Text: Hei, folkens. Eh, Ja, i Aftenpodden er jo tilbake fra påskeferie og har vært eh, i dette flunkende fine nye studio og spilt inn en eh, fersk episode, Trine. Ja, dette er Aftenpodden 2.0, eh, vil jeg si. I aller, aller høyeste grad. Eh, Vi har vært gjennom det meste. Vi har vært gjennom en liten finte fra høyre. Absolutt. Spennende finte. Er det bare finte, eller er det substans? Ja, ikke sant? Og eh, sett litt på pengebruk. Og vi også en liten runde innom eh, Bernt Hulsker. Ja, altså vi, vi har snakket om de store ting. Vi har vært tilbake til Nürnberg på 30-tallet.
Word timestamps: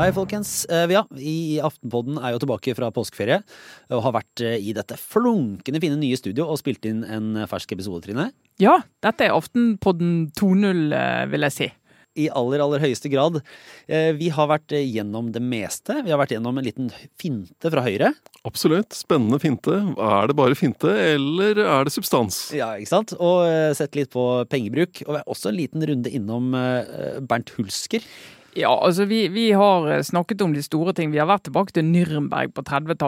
Hei, 0.00 0.08
folkens. 0.16 0.64
Eh, 0.72 0.86
Ja, 0.90 1.02
i 1.16 1.60
Aftenpodden 1.60 2.16
er 2.18 2.32
jo 2.32 2.38
tilbake 2.40 2.72
fra 2.74 2.88
påskeferie 2.90 3.42
og 3.92 4.00
har 4.06 4.14
vært 4.16 4.40
eh, 4.40 4.56
i 4.56 4.72
dette 4.72 4.96
flunkende 4.96 5.80
fine 5.82 5.98
nye 6.00 6.16
studio 6.16 6.46
og 6.48 6.56
spilt 6.60 6.86
inn 6.88 7.02
en 7.04 7.36
eh, 7.36 7.48
fersk 7.50 7.74
episode, 7.76 8.00
Trine. 8.06 8.30
Ja, 8.62 8.78
dette 9.04 9.26
er 9.28 9.36
Aftenpodden 9.36 10.30
2.0, 10.38 10.80
eh, 10.96 11.26
vil 11.30 11.46
jeg 11.46 11.56
si. 11.56 11.68
I 12.18 12.26
aller, 12.34 12.58
aller 12.64 12.82
høyeste 12.82 13.10
grad. 13.12 13.38
Eh, 13.86 14.10
Vi 14.18 14.30
har 14.34 14.48
vært 14.50 14.72
gjennom 14.74 15.28
det 15.32 15.42
meste. 15.42 16.00
Vi 16.02 16.10
har 16.10 16.18
vært 16.18 16.34
gjennom 16.34 16.58
en 16.58 16.64
liten 16.66 16.90
finte 17.20 17.70
fra 17.70 17.84
høyre. 17.86 18.12
Absolutt. 18.44 18.90
Spennende 18.96 19.38
finte. 19.38 19.76
Er 19.94 20.26
det 20.26 20.36
bare 20.36 20.58
finte, 20.58 20.90
eller 20.90 21.58
er 21.62 21.84
det 21.86 21.92
substans? 21.94 22.50
Ja, 22.56 22.72
ikke 22.80 22.90
sant? 22.96 23.14
Og 23.20 23.46
eh, 23.46 23.70
sett 23.78 23.94
litt 23.94 24.10
på 24.10 24.26
pengebruk. 24.50 25.04
Og 25.06 25.14
vi 25.16 25.24
også 25.30 25.52
en 25.52 25.58
liten 25.60 25.86
runde 25.86 26.10
innom 26.10 26.52
eh, 26.58 27.20
Bernt 27.20 27.54
Hulsker. 27.56 28.02
Ja, 28.58 28.72
altså 28.74 29.04
vi, 29.06 29.28
vi 29.30 29.52
har 29.54 29.84
snakket 30.02 30.40
om 30.42 30.50
de 30.52 30.62
store 30.66 30.90
ting. 30.98 31.12
Vi 31.14 31.20
har 31.22 31.28
vært 31.30 31.44
tilbake 31.46 31.70
til 31.76 31.84
Nürnberg 31.86 32.50
på 32.50 32.64
30-tallet. 32.66 32.98